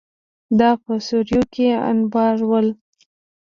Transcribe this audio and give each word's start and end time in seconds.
دا 0.59 0.69
په 0.83 0.93
سوریو 1.07 1.43
کې 1.53 1.67
انبارول. 1.89 2.67